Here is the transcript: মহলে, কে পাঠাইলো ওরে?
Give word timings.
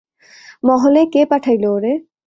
মহলে, 0.63 1.01
কে 1.13 1.21
পাঠাইলো 1.31 1.69
ওরে? 1.73 1.93